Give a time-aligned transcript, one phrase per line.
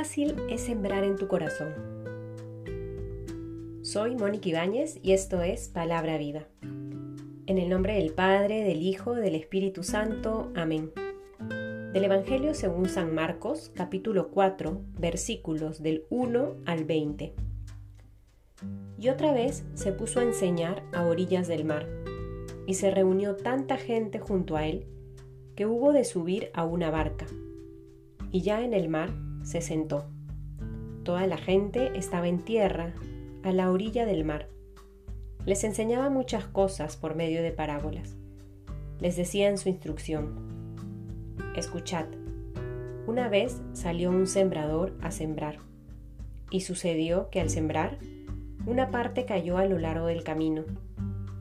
[0.00, 1.74] es sembrar en tu corazón.
[3.82, 6.46] Soy Mónica Ibáñez y esto es Palabra Viva.
[7.46, 10.52] En el nombre del Padre, del Hijo, del Espíritu Santo.
[10.54, 10.92] Amén.
[11.92, 17.34] Del Evangelio según San Marcos, capítulo 4, versículos del 1 al 20.
[19.00, 21.88] Y otra vez se puso a enseñar a orillas del mar,
[22.68, 24.86] y se reunió tanta gente junto a él
[25.56, 27.26] que hubo de subir a una barca.
[28.30, 29.10] Y ya en el mar
[29.42, 30.06] se sentó.
[31.04, 32.94] Toda la gente estaba en tierra,
[33.42, 34.48] a la orilla del mar.
[35.46, 38.16] Les enseñaba muchas cosas por medio de parábolas.
[39.00, 40.76] Les decía en su instrucción,
[41.56, 42.06] escuchad,
[43.06, 45.60] una vez salió un sembrador a sembrar,
[46.50, 47.98] y sucedió que al sembrar,
[48.66, 50.64] una parte cayó a lo largo del camino.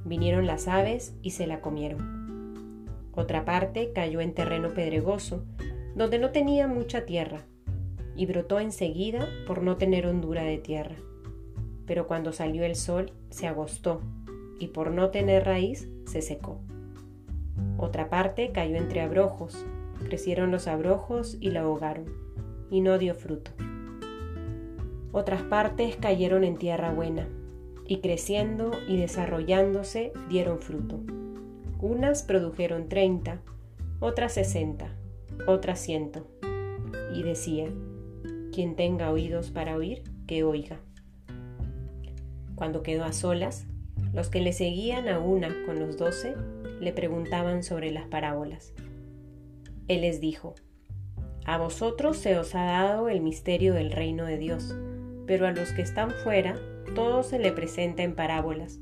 [0.05, 2.88] Vinieron las aves y se la comieron.
[3.14, 5.43] Otra parte cayó en terreno pedregoso,
[5.96, 7.41] donde no tenía mucha tierra,
[8.18, 10.96] y brotó enseguida por no tener hondura de tierra.
[11.85, 14.01] Pero cuando salió el sol se agostó
[14.59, 16.59] y por no tener raíz se secó.
[17.77, 19.65] Otra parte cayó entre abrojos,
[20.04, 22.05] crecieron los abrojos y la ahogaron,
[22.71, 23.51] y no dio fruto.
[25.12, 27.27] Otras partes cayeron en tierra buena,
[27.85, 30.99] y creciendo y desarrollándose dieron fruto.
[31.79, 33.41] Unas produjeron treinta,
[33.99, 34.90] otras sesenta,
[35.46, 36.27] otras ciento.
[37.13, 37.70] Y decía,
[38.58, 40.80] quien tenga oídos para oír, que oiga.
[42.55, 43.68] Cuando quedó a solas,
[44.14, 46.34] los que le seguían a una con los doce
[46.80, 48.74] le preguntaban sobre las parábolas.
[49.88, 50.55] Él les dijo,
[51.46, 54.76] A vosotros se os ha dado el misterio del reino de Dios,
[55.27, 56.60] pero a los que están fuera
[56.96, 58.80] todo se le presenta en parábolas,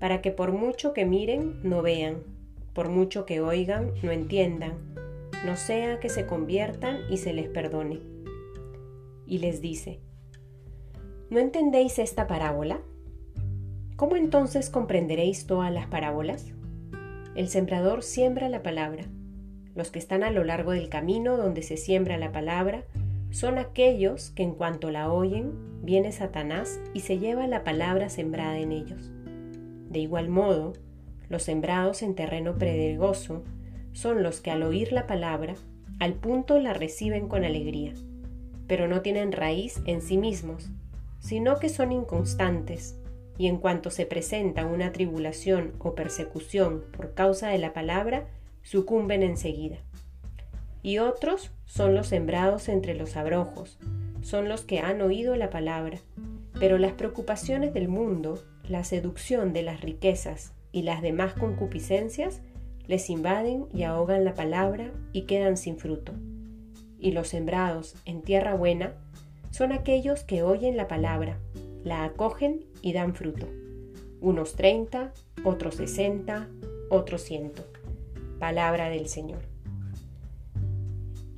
[0.00, 2.24] para que por mucho que miren no vean,
[2.72, 4.72] por mucho que oigan no entiendan,
[5.46, 8.13] no sea que se conviertan y se les perdone
[9.26, 10.00] y les dice,
[11.30, 12.80] ¿no entendéis esta parábola?
[13.96, 16.52] ¿Cómo entonces comprenderéis todas las parábolas?
[17.34, 19.04] El sembrador siembra la palabra.
[19.74, 22.84] Los que están a lo largo del camino donde se siembra la palabra
[23.30, 25.52] son aquellos que en cuanto la oyen,
[25.82, 29.10] viene Satanás y se lleva la palabra sembrada en ellos.
[29.90, 30.74] De igual modo,
[31.28, 33.42] los sembrados en terreno pedregoso
[33.92, 35.54] son los que al oír la palabra,
[35.98, 37.94] al punto la reciben con alegría
[38.66, 40.70] pero no tienen raíz en sí mismos,
[41.20, 42.96] sino que son inconstantes,
[43.36, 48.26] y en cuanto se presenta una tribulación o persecución por causa de la palabra,
[48.62, 49.78] sucumben enseguida.
[50.82, 53.78] Y otros son los sembrados entre los abrojos,
[54.22, 55.98] son los que han oído la palabra,
[56.58, 62.40] pero las preocupaciones del mundo, la seducción de las riquezas y las demás concupiscencias
[62.86, 66.12] les invaden y ahogan la palabra y quedan sin fruto
[67.04, 68.94] y los sembrados en tierra buena
[69.50, 71.38] son aquellos que oyen la palabra,
[71.84, 73.46] la acogen y dan fruto.
[74.22, 75.12] Unos treinta,
[75.44, 76.48] otros sesenta,
[76.88, 77.62] otros ciento.
[78.38, 79.42] Palabra del Señor.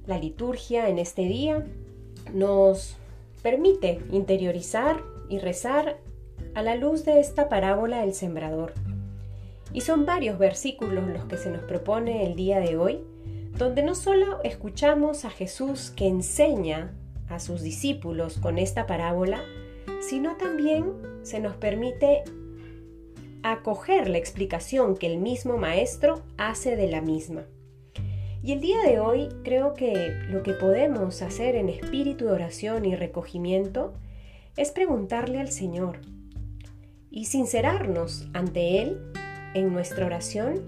[0.06, 1.66] La liturgia en este día
[2.32, 2.96] nos
[3.42, 5.98] permite interiorizar y rezar
[6.54, 8.72] a la luz de esta parábola del sembrador.
[9.72, 13.00] Y son varios versículos los que se nos propone el día de hoy
[13.58, 16.92] donde no solo escuchamos a Jesús que enseña
[17.28, 19.42] a sus discípulos con esta parábola,
[20.00, 22.22] sino también se nos permite
[23.42, 27.44] acoger la explicación que el mismo Maestro hace de la misma.
[28.42, 32.84] Y el día de hoy creo que lo que podemos hacer en espíritu de oración
[32.84, 33.94] y recogimiento
[34.56, 36.00] es preguntarle al Señor
[37.10, 39.00] y sincerarnos ante Él
[39.54, 40.64] en nuestra oración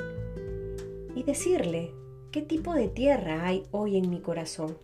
[1.15, 1.93] y decirle,
[2.31, 4.77] ¿Qué tipo de tierra hay hoy en mi corazón?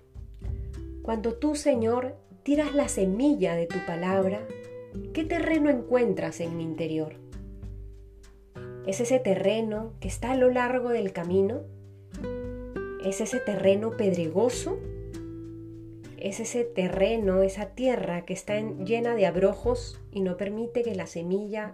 [1.03, 4.41] Cuando tú, Señor, tiras la semilla de tu palabra,
[5.13, 7.17] ¿qué terreno encuentras en mi interior?
[8.87, 11.61] ¿Es ese terreno que está a lo largo del camino?
[13.05, 14.79] ¿Es ese terreno pedregoso?
[16.17, 21.07] ¿Es ese terreno, esa tierra que está llena de abrojos y no permite que la
[21.07, 21.73] semilla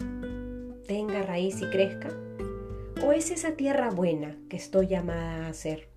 [0.89, 2.09] tenga raíz y crezca?
[3.03, 5.89] ¿O es esa tierra buena que estoy llamada a ser?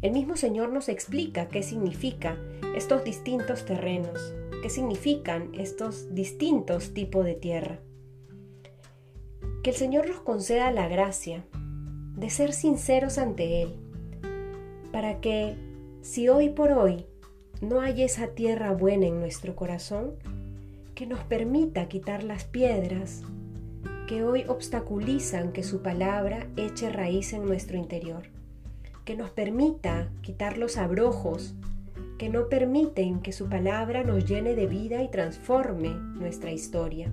[0.00, 2.38] El mismo Señor nos explica qué significa
[2.76, 4.32] estos distintos terrenos,
[4.62, 7.80] qué significan estos distintos tipos de tierra.
[9.64, 11.44] Que el Señor nos conceda la gracia
[12.16, 13.74] de ser sinceros ante Él,
[14.92, 15.56] para que
[16.00, 17.06] si hoy por hoy
[17.60, 20.12] no hay esa tierra buena en nuestro corazón,
[20.94, 23.22] que nos permita quitar las piedras
[24.06, 28.24] que hoy obstaculizan que su palabra eche raíz en nuestro interior,
[29.04, 31.54] que nos permita quitar los abrojos
[32.18, 37.12] que no permiten que su palabra nos llene de vida y transforme nuestra historia.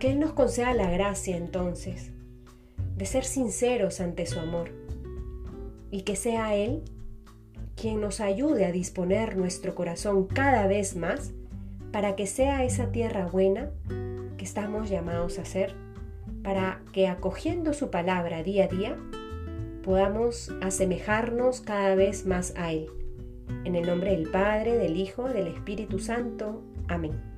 [0.00, 2.10] Que Él nos conceda la gracia entonces
[2.96, 4.70] de ser sinceros ante su amor
[5.90, 6.82] y que sea Él
[7.76, 11.32] quien nos ayude a disponer nuestro corazón cada vez más
[11.92, 13.70] para que sea esa tierra buena
[14.38, 15.74] que estamos llamados a ser,
[16.42, 18.96] para que acogiendo su palabra día a día
[19.82, 22.88] podamos asemejarnos cada vez más a Él.
[23.64, 26.62] En el nombre del Padre, del Hijo, del Espíritu Santo.
[26.88, 27.37] Amén.